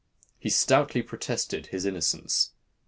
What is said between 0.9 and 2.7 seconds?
protested his innocence.